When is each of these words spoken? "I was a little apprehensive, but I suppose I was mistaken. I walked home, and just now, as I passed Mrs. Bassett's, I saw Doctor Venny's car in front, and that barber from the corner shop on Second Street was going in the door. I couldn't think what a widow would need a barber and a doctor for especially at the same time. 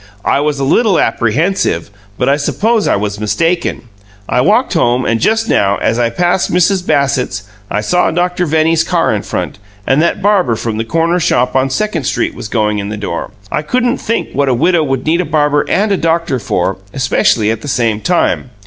"I 0.25 0.39
was 0.39 0.59
a 0.59 0.63
little 0.63 0.97
apprehensive, 0.99 1.91
but 2.17 2.27
I 2.27 2.35
suppose 2.35 2.87
I 2.87 2.95
was 2.95 3.19
mistaken. 3.19 3.83
I 4.27 4.41
walked 4.41 4.73
home, 4.73 5.05
and 5.05 5.21
just 5.21 5.47
now, 5.47 5.77
as 5.77 5.99
I 5.99 6.09
passed 6.09 6.51
Mrs. 6.51 6.83
Bassett's, 6.83 7.43
I 7.69 7.81
saw 7.81 8.09
Doctor 8.09 8.47
Venny's 8.47 8.83
car 8.83 9.13
in 9.13 9.21
front, 9.21 9.59
and 9.85 10.01
that 10.01 10.19
barber 10.23 10.55
from 10.55 10.77
the 10.77 10.85
corner 10.85 11.19
shop 11.19 11.55
on 11.55 11.69
Second 11.69 12.05
Street 12.05 12.33
was 12.33 12.47
going 12.47 12.79
in 12.79 12.89
the 12.89 12.97
door. 12.97 13.29
I 13.51 13.61
couldn't 13.61 13.97
think 13.97 14.29
what 14.33 14.49
a 14.49 14.55
widow 14.55 14.83
would 14.83 15.05
need 15.05 15.21
a 15.21 15.23
barber 15.23 15.67
and 15.69 15.91
a 15.91 15.97
doctor 15.97 16.39
for 16.39 16.77
especially 16.95 17.51
at 17.51 17.61
the 17.61 17.67
same 17.67 18.01
time. 18.01 18.49